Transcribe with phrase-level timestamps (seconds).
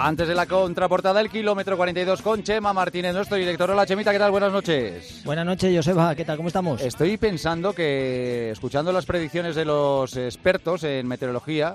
[0.00, 3.68] Antes de la contraportada, el kilómetro 42 con Chema Martínez, nuestro director.
[3.68, 4.30] Hola, Chemita, ¿qué tal?
[4.30, 5.22] Buenas noches.
[5.24, 6.14] Buenas noches, Joseba.
[6.14, 6.36] ¿Qué tal?
[6.36, 6.80] ¿Cómo estamos?
[6.80, 11.74] Estoy pensando que, escuchando las predicciones de los expertos en meteorología,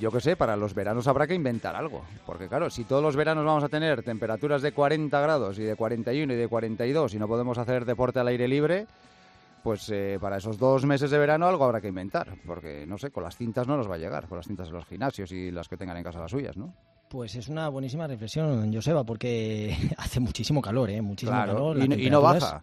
[0.00, 2.02] yo qué sé, para los veranos habrá que inventar algo.
[2.26, 5.76] Porque claro, si todos los veranos vamos a tener temperaturas de 40 grados y de
[5.76, 8.88] 41 y de 42 y no podemos hacer deporte al aire libre,
[9.62, 12.34] pues eh, para esos dos meses de verano algo habrá que inventar.
[12.44, 14.72] Porque, no sé, con las cintas no nos va a llegar, con las cintas de
[14.72, 16.74] los gimnasios y las que tengan en casa las suyas, ¿no?
[17.08, 21.00] Pues es una buenísima reflexión, Joseba, porque hace muchísimo calor, ¿eh?
[21.00, 21.78] Muchísimo calor.
[21.78, 22.62] Y, no baja.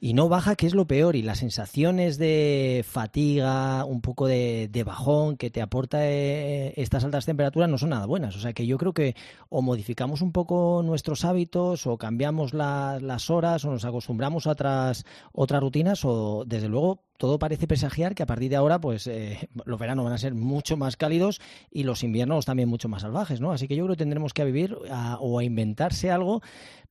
[0.00, 1.16] Y no baja, que es lo peor.
[1.16, 7.26] Y las sensaciones de fatiga, un poco de, bajón que te aporta eh, estas altas
[7.26, 8.36] temperaturas no son nada buenas.
[8.36, 9.16] O sea que yo creo que
[9.50, 15.04] o modificamos un poco nuestros hábitos, o cambiamos las horas, o nos acostumbramos a otras,
[15.32, 19.48] otras rutinas, o desde luego todo parece presagiar que a partir de ahora, pues eh,
[19.66, 23.40] los veranos van a ser mucho más cálidos y los inviernos también mucho más salvajes,
[23.40, 23.52] ¿no?
[23.52, 24.76] Así que yo creo que tendremos que vivir
[25.20, 26.40] o a inventarse algo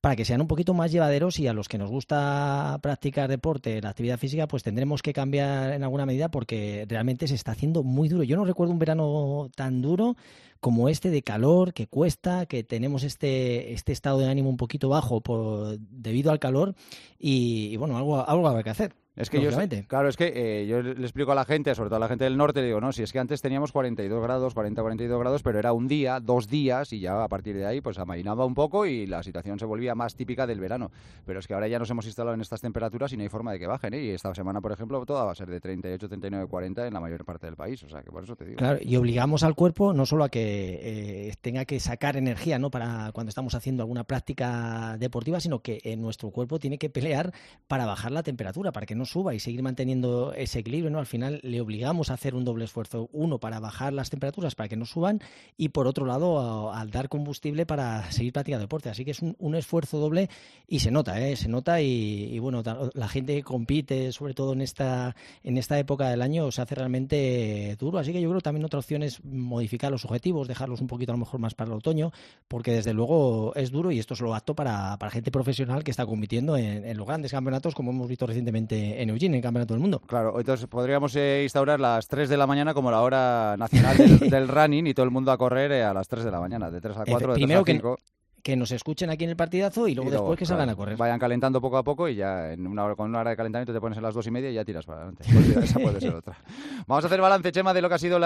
[0.00, 3.80] para que sean un poquito más llevaderos y a los que nos gusta practicar deporte,
[3.80, 7.82] la actividad física, pues tendremos que cambiar en alguna medida porque realmente se está haciendo
[7.82, 8.22] muy duro.
[8.22, 10.16] Yo no recuerdo un verano tan duro
[10.60, 14.88] como este de calor que cuesta, que tenemos este, este estado de ánimo un poquito
[14.88, 16.74] bajo por, debido al calor
[17.18, 18.94] y, y bueno, algo, algo habrá que hacer.
[19.18, 19.50] Es que yo,
[19.88, 22.24] claro, es que eh, yo le explico a la gente, sobre todo a la gente
[22.24, 25.42] del norte, le digo, no, si es que antes teníamos 42 grados, 40, 42 grados,
[25.42, 28.54] pero era un día, dos días, y ya a partir de ahí, pues amainaba un
[28.54, 30.92] poco y la situación se volvía más típica del verano.
[31.26, 33.52] Pero es que ahora ya nos hemos instalado en estas temperaturas y no hay forma
[33.52, 34.02] de que bajen, ¿eh?
[34.02, 37.00] Y esta semana, por ejemplo, toda va a ser de 38, 39, 40 en la
[37.00, 38.58] mayor parte del país, o sea, que por eso te digo.
[38.58, 42.70] Claro, y obligamos al cuerpo no solo a que eh, tenga que sacar energía, ¿no?
[42.70, 47.32] Para cuando estamos haciendo alguna práctica deportiva, sino que eh, nuestro cuerpo tiene que pelear
[47.66, 50.98] para bajar la temperatura, para que no suba y seguir manteniendo teniendo ese equilibrio, ¿no?
[50.98, 54.68] Al final le obligamos a hacer un doble esfuerzo, uno para bajar las temperaturas para
[54.68, 55.20] que no suban
[55.56, 58.90] y por otro lado al dar combustible para seguir practicando deporte.
[58.90, 60.28] Así que es un, esfuerzo doble
[60.66, 61.36] y se nota, ¿eh?
[61.36, 65.14] Se nota y, bueno, la gente que compite, sobre todo en esta,
[65.44, 67.98] en esta época del año, se hace realmente duro.
[67.98, 71.12] Así que yo creo que también otra opción es modificar los objetivos, dejarlos un poquito
[71.12, 72.10] a lo mejor más para el otoño,
[72.48, 75.92] porque desde luego es duro y esto es lo apto para, para gente profesional que
[75.92, 79.74] está compitiendo en, en los grandes campeonatos, como hemos visto recientemente en Eugene, en Campeonato
[79.78, 80.00] mundo.
[80.06, 83.96] Claro, entonces podríamos eh, instaurar las 3 de la mañana como la hora nacional
[84.30, 86.70] del, running y todo el mundo a correr eh, a las 3 de la mañana,
[86.70, 88.17] de 3 a 4, de 3 a 5 que
[88.56, 90.96] nos escuchen aquí en el partidazo y luego, después que salgan a correr.
[90.96, 93.72] Vayan calentando poco a poco y ya en una hora, con una hora de calentamiento
[93.72, 95.24] te pones en las dos y media y ya tiras para adelante.
[95.32, 96.38] Pues esa puede ser otra.
[96.86, 98.18] Vamos a hacer balance, Chema, de lo que ha sido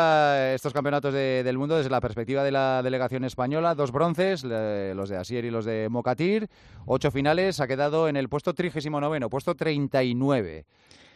[0.55, 3.75] estos campeonatos del mundo desde la perspectiva de la delegación española.
[3.75, 6.49] Dos bronces, los de Asier y los de Mocatir.
[6.87, 10.65] Ocho finales, ha quedado en el puesto 39, puesto 39.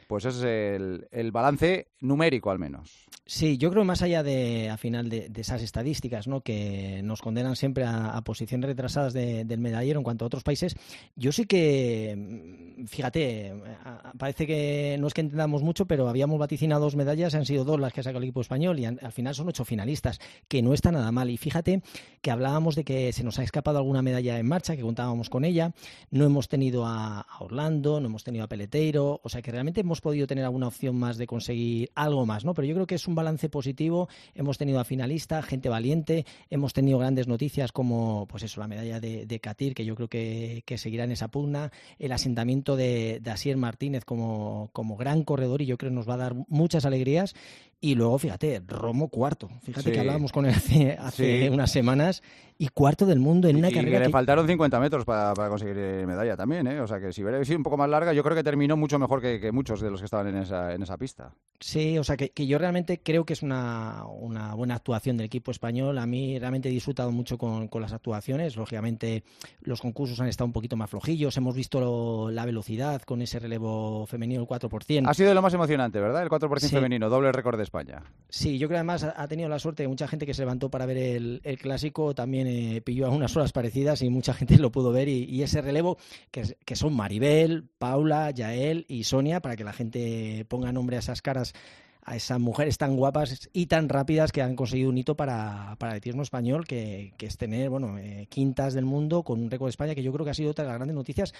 [0.06, 3.06] Pues ese es el, balance numérico al menos.
[3.24, 6.42] Sí, yo creo más allá de, al final, de, esas estadísticas ¿no?
[6.42, 10.76] que nos condenan siempre a, posiciones retrasadas del medallero en cuanto a otros países,
[11.16, 13.54] yo sí que, mm, fíjate,
[14.16, 17.80] parece que no es que entendamos mucho, pero habíamos vaticinado dos medallas, han sido dos
[17.80, 20.72] las que ha sacado el equipo español y al final son ocho finalistas, que no
[20.72, 21.28] está nada mal.
[21.30, 21.82] Y fíjate
[22.22, 25.44] que hablábamos de que se nos ha escapado alguna medalla en marcha, que contábamos con
[25.44, 25.72] ella,
[26.10, 29.80] no hemos tenido a, a Orlando, no hemos tenido a Peleteiro, o sea que realmente
[29.80, 32.54] hemos podido tener alguna opción más de conseguir algo más, ¿no?
[32.54, 34.08] Pero yo creo que es un balance positivo.
[34.34, 39.00] Hemos tenido a finalista, gente valiente, hemos tenido grandes noticias como, pues eso, la medalla
[39.00, 43.30] de, de Katir, que yo creo que, seguirá en esa pugna, el asentamiento de, de
[43.30, 46.84] Asier Martínez como, como gran corredor y yo creo que nos va a dar muchas
[46.84, 47.34] alegrías.
[47.80, 49.50] Y luego, fíjate, Romo cuarto.
[49.62, 50.54] Fíjate que hablábamos con él
[50.98, 52.22] hace, unas semanas
[52.58, 53.98] y cuarto del mundo en una carrera.
[53.98, 56.80] Que le faltaron 50 metros para, conseguir eh, medalla también, ¿eh?
[56.80, 58.98] O sea que si hubiera sido un poco más larga, yo creo que terminó mucho
[58.98, 61.32] mejor que, muchos de los que estaban en esa, en esa pista.
[61.60, 65.50] Sí, o sea que, yo realmente creo que es una, una, buena actuación del equipo
[65.50, 65.98] español.
[65.98, 68.56] A mí realmente he disfrutado mucho con, las actuaciones.
[68.56, 69.24] Lógicamente,
[69.60, 71.36] los concursos han estado un poquito más flojillos.
[71.36, 75.08] Hemos visto la velocidad con ese relevo femenino, el 4%.
[75.08, 76.22] Ha sido lo más emocionante, ¿verdad?
[76.22, 78.02] El 4% femenino, doble récord de España.
[78.28, 80.70] Sí, yo creo que además ha tenido la suerte de mucha gente que se levantó
[80.70, 84.72] para ver el, clásico también eh, pilló a unas horas parecidas y mucha gente lo
[84.72, 85.08] pudo ver.
[85.08, 85.98] Y, ese relevo,
[86.30, 91.00] que, que, son Maribel, Paula, Yael y Sonia, para que la gente ponga nombre a
[91.00, 91.52] esas caras
[92.06, 95.96] a esas mujeres tan guapas y tan rápidas que han conseguido un hito para, para
[95.96, 99.70] el tierno español, que, es tener bueno, eh, quintas del mundo con un récord de
[99.70, 101.34] España, que yo creo que ha sido otra de las grandes noticias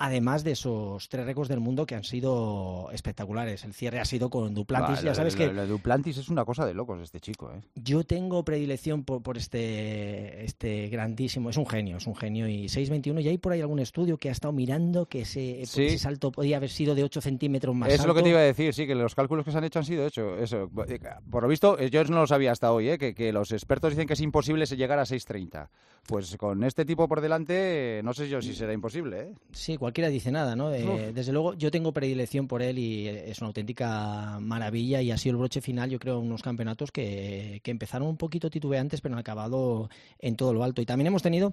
[0.00, 3.64] además de esos tres récords del mundo que han sido espectaculares.
[3.64, 5.48] El cierre ha sido con Duplantis, ya sabes que...
[5.48, 7.60] Duplantis es una cosa de locos este chico, ¿eh?
[7.74, 12.64] Yo tengo predilección por, por, este, este grandísimo, es un genio, es un genio, y
[12.64, 16.32] 6.21, y hay por ahí algún estudio que ha estado mirando que ese, ese salto
[16.32, 18.86] podía haber sido de 8 centímetros más Es lo que te iba a decir, sí,
[18.86, 20.70] que los cálculos que se han hecho han sido hecho, eso.
[21.30, 22.98] Por lo visto, yo no lo sabía hasta hoy, ¿eh?
[22.98, 25.68] que, que los expertos dicen que es imposible llegar a 6.30.
[26.06, 29.20] Pues con este tipo por delante, no sé yo si será imposible.
[29.20, 29.34] ¿eh?
[29.52, 30.70] Sí, cualquiera dice nada, ¿no?
[30.70, 35.32] desde luego, yo tengo predilección por él y es una auténtica maravilla y ha sido
[35.32, 39.18] el broche final, yo creo, unos campeonatos que, que empezaron un poquito titubeantes, pero han
[39.18, 39.90] acabado
[40.20, 40.80] en todo lo alto.
[40.80, 41.52] Y también hemos tenido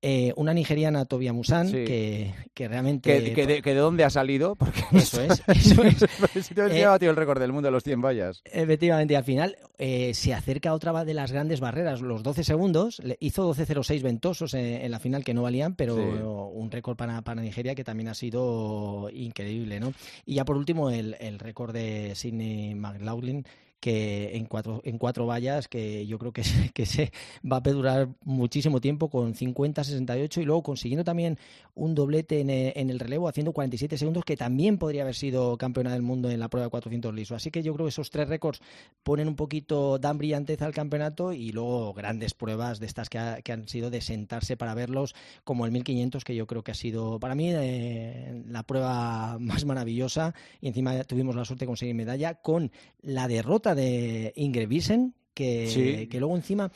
[0.00, 3.34] eh, una nigeriana, Tobia Musan, que, que, realmente...
[3.34, 5.96] Que, de, dónde ha salido, porque eso es, eso es.
[6.46, 8.42] si te eh, el récord del mundo de los 100 vallas.
[8.44, 13.02] Efectivamente, al final eh, se acerca a otra de las grandes barreras, los 12 segundos,
[13.18, 17.74] hizo 12.06 ventosos en, la final que no valían, pero un récord para, para Nigeria
[17.74, 19.92] que también ha sido increíble, ¿no?
[20.24, 23.44] Y ya por último, el, el récord de Sidney McLaughlin,
[23.80, 26.42] que en cuatro, en cuatro vallas, que yo creo que,
[26.86, 27.12] se
[27.50, 31.38] va a durar muchísimo tiempo con 50-68 y luego consiguiendo también
[31.74, 35.56] un doblete en, eh, en, el relevo, haciendo 47 segundos, que también podría haber sido
[35.56, 37.34] campeona del mundo en la prueba de 400 liso.
[37.34, 38.60] Así que yo creo que esos tres récords
[39.02, 43.52] ponen un poquito, dan brillanteza al campeonato y luego grandes pruebas de estas que, que
[43.52, 45.14] han sido de sentarse para verlos,
[45.44, 49.64] como el 1500, que yo creo que ha sido para mí eh, la prueba más
[49.64, 52.70] maravillosa y encima tuvimos la suerte de conseguir medalla con
[53.02, 56.70] la derrota de Ingrid Wiesen, que, que luego encima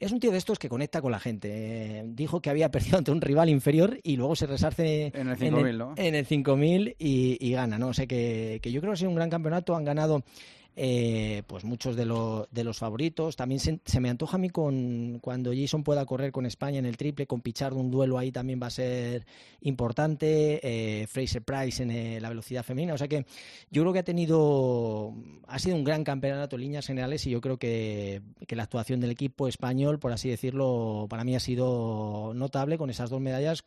[0.00, 1.48] es un tío de estos que conecta con la gente.
[1.50, 5.36] Eh, dijo que había perdido ante un rival inferior y luego se resarce en el
[5.36, 5.94] 5000, ¿no?
[5.96, 7.88] En el 5000 y, y, gana, ¿no?
[7.88, 9.74] O sea que, que, yo creo que ha sido un gran campeonato.
[9.74, 10.22] Han ganado
[10.80, 12.04] eh, pues muchos de,
[12.52, 13.34] de, los favoritos.
[13.34, 16.96] También se, me antoja a mí con cuando Jason pueda correr con España en el
[16.96, 19.26] triple, con Pichard un duelo ahí también va a ser
[19.62, 20.60] importante.
[20.62, 22.94] Eh, Fraser Price en eh, la velocidad femenina.
[22.94, 23.26] O sea que
[23.72, 25.14] yo creo que ha tenido,
[25.48, 29.10] ha sido un gran campeonato en líneas generales y yo creo que, la actuación del
[29.10, 33.64] equipo español, por así decirlo, para mí ha sido notable con esas dos medallas,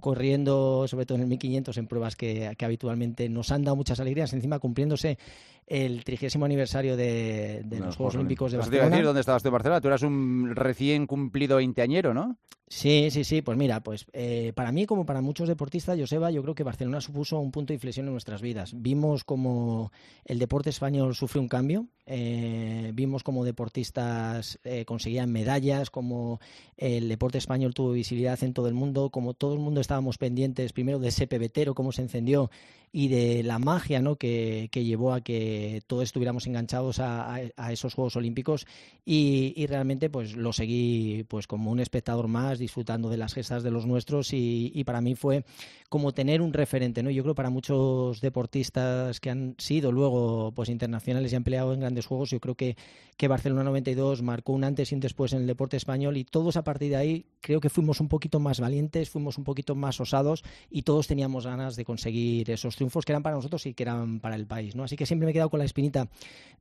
[0.00, 4.32] corriendo sobre todo en el 1500 en pruebas que habitualmente nos han dado muchas alegrías,
[4.32, 5.18] encima cumpliéndose
[5.66, 8.84] el trigésimo aniversario de, los Juegos Olímpicos de Barcelona.
[8.84, 9.80] Te decir dónde estabas tú en Barcelona.
[9.80, 12.36] Tú eras un recién cumplido veinteañero, ¿no?
[12.74, 13.40] Sí, sí, sí.
[13.40, 17.00] Pues mira, pues eh, para mí como para muchos deportistas, Joseba, yo creo que Barcelona
[17.00, 18.72] supuso un punto de inflexión en nuestras vidas.
[18.74, 19.92] Vimos como
[20.24, 21.86] el deporte español sufrió un cambio.
[22.06, 26.40] Eh, vimos como deportistas eh, conseguían medallas, como
[26.76, 30.72] el deporte español tuvo visibilidad en todo el mundo, como todo el mundo estábamos pendientes
[30.72, 32.50] primero de ese pebetero, cómo se encendió
[32.96, 34.14] y de la magia ¿no?
[34.14, 37.40] que, llevó a que todos estuviéramos enganchados a,
[37.72, 38.68] esos Juegos Olímpicos
[39.04, 43.70] y, realmente pues lo seguí pues como un espectador más disfrutando de las gestas de
[43.70, 45.44] los nuestros y, para mí fue
[45.88, 50.68] como tener un referente no yo creo para muchos deportistas que han sido luego pues
[50.68, 52.76] internacionales y han peleado en grandes juegos yo creo que
[53.16, 56.56] que Barcelona 92 marcó un antes y un después en el deporte español y todos
[56.56, 60.00] a partir de ahí creo que fuimos un poquito más valientes fuimos un poquito más
[60.00, 63.82] osados y todos teníamos ganas de conseguir esos triunfos que eran para nosotros y que
[63.82, 64.74] eran para el país.
[64.74, 64.84] ¿no?
[64.84, 66.08] Así que siempre me he quedado con la espinita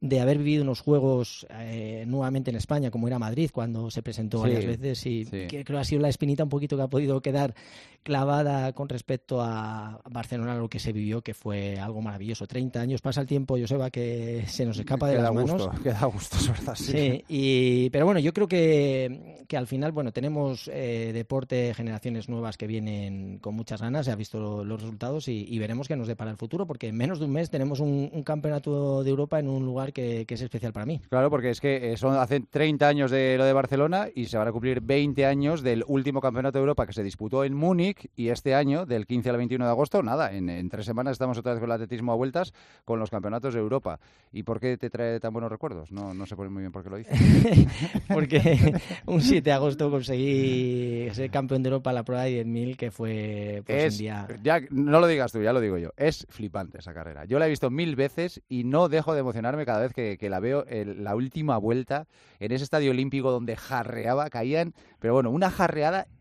[0.01, 4.41] de haber vivido unos juegos eh, nuevamente en España, como era Madrid cuando se presentó
[4.41, 7.53] varias veces, y creo que ha sido la espinita un poquito que ha podido quedar
[8.03, 12.45] clavada con respecto a Barcelona, lo que se vivió, que fue algo maravilloso.
[12.45, 15.69] 30 años, pasa el tiempo, Joseba, que se nos escapa de las manos.
[15.81, 16.75] Queda gusto, es verdad.
[16.75, 22.27] Sí, y, pero bueno, yo creo que, que al final, bueno, tenemos eh, deporte, generaciones
[22.27, 25.95] nuevas que vienen con muchas ganas, se ha visto los resultados y, y veremos qué
[25.95, 29.39] nos depara el futuro, porque en menos de un mes tenemos un, campeonato de Europa
[29.39, 30.99] en un lugar que, es especial para mí.
[31.09, 34.37] Claro, porque es que eh, son hace 30 años de lo de Barcelona y se
[34.37, 38.07] van a cumplir 20 años del último campeonato de Europa que se disputó en Múnich
[38.15, 41.53] y este año, del 15 al 21 de agosto, nada, en, tres semanas estamos otra
[41.53, 42.53] vez con el atletismo a vueltas
[42.85, 43.99] con los campeonatos de Europa.
[44.31, 45.91] ¿Y por qué te trae tan buenos recuerdos?
[45.91, 47.19] No, no sé muy bien por qué lo dices.
[48.13, 52.77] porque un 7 de agosto conseguí ser campeón de Europa en la prueba de 10.000
[52.77, 54.27] que fue pues, un día...
[54.43, 55.89] Ya, no lo digas tú, ya lo digo yo.
[55.97, 57.25] Es flipante esa carrera.
[57.25, 60.39] Yo la he visto mil veces y no dejo de emocionarme cada vez que, la
[60.39, 62.05] veo en la última vuelta
[62.39, 65.62] en ese estadio olímpico donde jarreaba, caían, pero bueno, una jarreada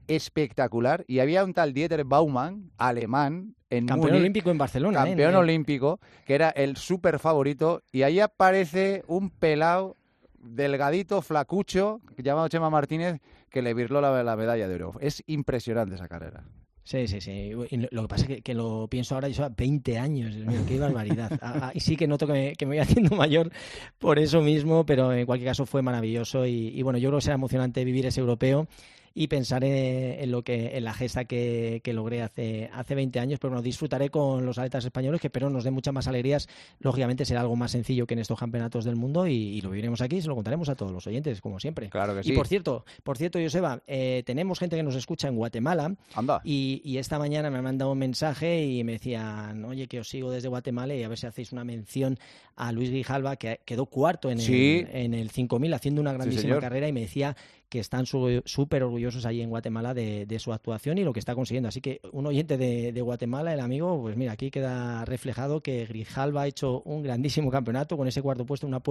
[0.06, 5.08] espectacular y había un tal Dieter Baumann, alemán, en campeón olímpico en Barcelona, ¿eh?
[5.08, 9.96] campeón olímpico, que era el súper favorito y ahí aparece un pelao
[10.38, 14.92] delgadito, flacucho, llamado Chema Martínez, que le virló la, la medalla de oro.
[15.00, 16.44] Es impresionante esa carrera.
[16.84, 17.52] Sí, sí, sí.
[17.52, 20.34] lo que pasa es que, lo pienso ahora, yo 20 años,
[20.66, 21.38] qué barbaridad.
[21.40, 23.52] Ah, ah, y sí que noto que me, que me, voy haciendo mayor
[23.98, 27.24] por eso mismo, pero en cualquier caso fue maravilloso y, y, bueno, yo creo que
[27.24, 28.66] será emocionante vivir ese europeo
[29.14, 33.38] y pensaré en lo que en la gesta que, que logré hace, hace 20 años,
[33.38, 36.48] pero bueno, disfrutaré con los atletas españoles, que espero nos dé muchas más alegrías.
[36.80, 40.16] Lógicamente será algo más sencillo que en estos campeonatos del mundo y, lo viviremos aquí
[40.16, 41.88] y se lo contaremos a todos los oyentes, como siempre.
[41.88, 42.32] Claro que sí.
[42.32, 46.40] Y por cierto, por cierto, Joseba, eh, tenemos gente que nos escucha en Guatemala Anda.
[46.44, 50.08] Y, y, esta mañana me han mandado un mensaje y me decían, oye, que os
[50.08, 52.18] sigo desde Guatemala y a ver si hacéis una mención
[52.56, 54.84] a Luis Grijalva, que quedó cuarto en, Sí.
[54.90, 57.36] el, en el 5000 haciendo una grandísima carrera y me decía
[57.72, 61.70] que están súper orgullosos allí en Guatemala de, su actuación y lo que está consiguiendo.
[61.70, 66.42] Así que un oyente de, Guatemala, el amigo, pues mira, aquí queda reflejado que Grijalva
[66.42, 68.82] ha hecho un grandísimo campeonato con ese cuarto puesto, una,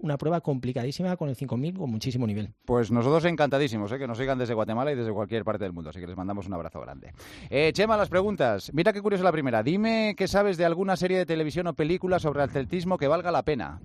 [0.00, 2.54] una prueba complicadísima con el 5000 con muchísimo nivel.
[2.64, 3.98] Pues nosotros encantadísimos, ¿eh?
[3.98, 6.46] que nos sigan desde Guatemala y desde cualquier parte del mundo, así que les mandamos
[6.46, 7.12] un abrazo grande.
[7.50, 8.72] Eh, Chema, las preguntas.
[8.72, 9.62] Mira qué curiosa la primera.
[9.62, 13.42] Dime qué sabes de alguna serie de televisión o película sobre atletismo que valga la
[13.42, 13.82] pena.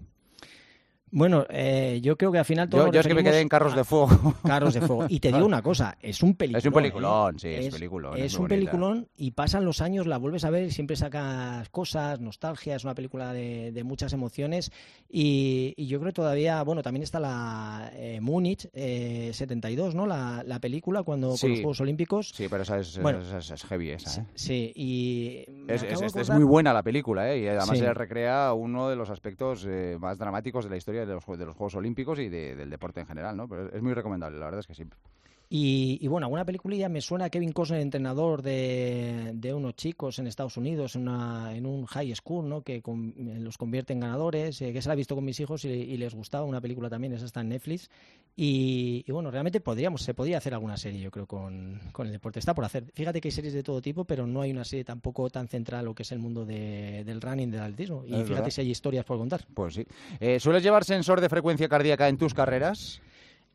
[1.18, 3.72] Bueno, eh, yo creo que al final todos Yo, es que me quedé en Carros
[3.72, 4.10] a- de Fuego.
[4.44, 5.06] Carros de fuego.
[5.08, 6.60] Y te digo una cosa, es un peliculón.
[6.66, 7.40] Es un peliculón, ¿eh?
[7.40, 10.66] sí, es peliculón, Es, es un peliculón y pasan los años, la vuelves a ver
[10.66, 14.74] y siempre sacas cosas, nostalgia, es una película de, de muchas emociones
[15.10, 20.06] y, y yo creo que todavía, bueno, también está la eh, Múnich eh, 72, ¿no?
[20.06, 22.30] La, la película cuando con los Juegos Olímpicos.
[22.36, 23.20] Sí, pero esa es, Bueno.
[23.20, 24.26] esa es- es heavy esa, ¿eh?
[24.36, 27.40] Sí, y me Es, muy buena la película, ¿eh?
[27.40, 27.78] Y además Sí.
[27.78, 31.46] se recrea uno de los aspectos eh, más dramáticos de la historia de los, de
[31.46, 33.48] los Juegos Olímpicos y de- del deporte en general, ¿no?
[33.48, 34.84] Pero es muy recomendable, la verdad es que sí.
[35.48, 40.18] Y, y bueno, alguna peliculilla me suena a Kevin Costner, entrenador de, de unos chicos
[40.18, 42.62] en Estados Unidos, en, una, en un high school, ¿no?
[42.64, 45.64] que con- los convierte en ganadores, eh, que se la he visto con mis hijos
[45.66, 46.46] y, y les gustaba.
[46.46, 47.90] Una película también, esa está en Netflix.
[48.36, 52.14] Y, y bueno, realmente podríamos, se podría hacer alguna serie, yo creo, con, con el
[52.14, 52.40] deporte.
[52.40, 52.86] Está por hacer.
[52.94, 55.82] Fíjate que hay series de todo tipo, pero no hay una serie tampoco tan central
[55.82, 58.04] en lo que es el mundo de- del running, del atletismo.
[58.06, 58.50] Y Es fíjate verdad.
[58.50, 59.46] si hay historias por contar.
[59.54, 59.86] Pues sí.
[60.20, 63.00] Eh, ¿Sueles llevar sensor de frecuencia cardíaca en tus carreras?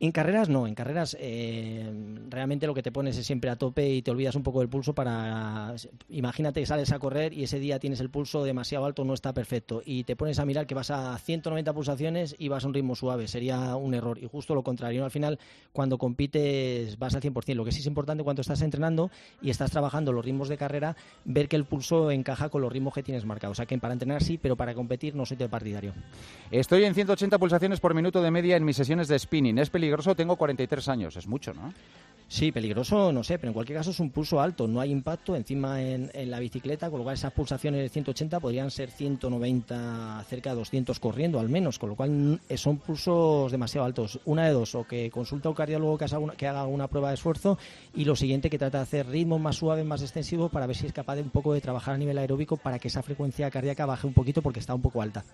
[0.02, 1.92] En carreras no, en carreras eh,
[2.30, 4.71] realmente lo que te pones es siempre a tope y te olvidas un poco del
[4.71, 5.75] pulso para...
[6.09, 9.35] Imagínate que sales a correr y ese día tienes el pulso demasiado alto, no está
[9.35, 9.83] perfecto.
[9.85, 12.97] Y te pones a mirar que vas a 190 pulsaciones y vas a un ritmo
[12.97, 14.19] suave, sería un error.
[14.19, 15.38] Y justo lo contrario, al final
[15.75, 19.11] cuando compites vas al 100%, lo que sí es importante cuando estás entrenando
[19.42, 22.95] y estás trabajando los ritmos de carrera, ver que el pulso encaja con los ritmos
[22.95, 25.47] que tienes marcados, o sea que para entrenar sí, pero para competir no soy de
[25.50, 25.92] partidario.
[26.50, 29.59] Estoy en 180 pulsaciones por minuto de media en mis sesiones de spinning.
[29.59, 31.16] Es peligroso, tengo 43 años.
[31.16, 31.73] Es mucho, ¿no?
[32.28, 35.35] Sí, peligroso, no sé, pero en cualquier caso es un pulso alto, no hay impacto
[35.35, 40.25] encima en, en la bicicleta, con lo cual esas pulsaciones de 180 podrían ser 190,
[40.28, 44.20] cerca de 200 corriendo al menos, con lo cual son pulsos demasiado altos.
[44.26, 46.87] Una de dos, o que consulta a un cardiólogo que, haga una- que haga una
[46.87, 47.59] prueba de esfuerzo
[47.97, 50.87] y lo siguiente que trata de hacer ritmos más suaves, más extensivos para ver si
[50.87, 53.87] es capaz de un poco de trabajar a nivel aeróbico para que esa frecuencia cardíaca
[53.87, 55.25] baje un poquito porque está un poco alta.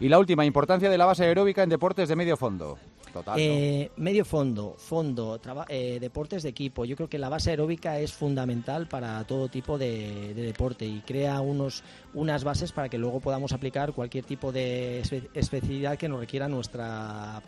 [0.00, 2.78] Y la última, importancia de la base aeróbica en deportes de medio fondo.
[3.12, 3.34] Total.
[3.36, 3.40] ¿no?
[3.42, 6.84] Eh, medio fondo, fondo, eh, deportes de equipo.
[6.84, 11.00] Yo creo que la base aeróbica es fundamental para todo tipo de, de deporte y
[11.00, 11.82] crea unos,
[12.14, 16.48] unas bases para que luego podamos aplicar cualquier tipo de espe- especialidad que nos requiera
[16.48, 16.82] nuestro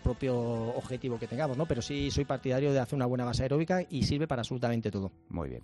[0.03, 0.37] propio
[0.77, 1.67] objetivo que tengamos, ¿no?
[1.67, 5.11] Pero sí soy partidario de hacer una buena base aeróbica y sirve para absolutamente todo.
[5.29, 5.63] Muy bien.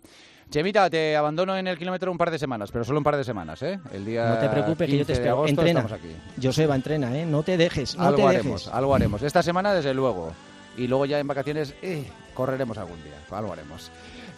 [0.51, 3.25] Chemita, te abandono en el kilómetro un par de semanas, pero solo un par de
[3.25, 3.81] semanas, ¿eh?
[3.93, 5.31] El día No te preocupes, que yo 15 te espero.
[5.33, 5.81] agosto Entrena.
[5.91, 6.09] aquí.
[6.43, 7.25] Joseba, entrena, ¿eh?
[7.25, 8.75] No te dejes, no algo te haremos, dejes.
[8.75, 9.23] algo haremos.
[9.23, 10.35] Esta semana, desde luego.
[10.77, 13.15] Y luego ya en vacaciones, eh, correremos algún día.
[13.31, 13.91] Algo haremos.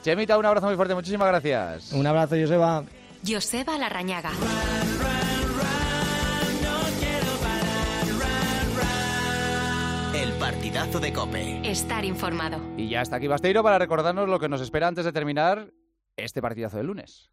[0.02, 0.94] Chemita, un abrazo muy fuerte.
[0.94, 1.92] Muchísimas gracias.
[1.92, 2.84] Un abrazo, Joseba.
[3.26, 4.30] Joseba Larrañaga.
[10.14, 11.68] El partidazo de Cope.
[11.68, 12.60] Estar informado.
[12.76, 15.72] Y ya está aquí Basteiro para recordarnos lo que nos espera antes de terminar
[16.16, 17.30] este partidazo del lunes.